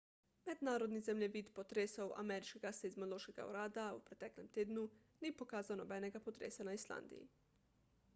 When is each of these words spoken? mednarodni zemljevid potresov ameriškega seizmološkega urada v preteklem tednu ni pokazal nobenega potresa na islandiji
mednarodni 0.45 0.99
zemljevid 1.07 1.49
potresov 1.57 2.13
ameriškega 2.21 2.71
seizmološkega 2.77 3.45
urada 3.51 3.83
v 3.99 4.01
preteklem 4.07 4.49
tednu 4.57 4.87
ni 5.27 5.33
pokazal 5.43 5.79
nobenega 5.83 6.23
potresa 6.31 6.67
na 6.71 6.75
islandiji 6.81 7.29